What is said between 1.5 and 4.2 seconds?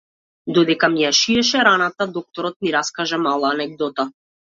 раната докторот ни раскажа мала анегдота.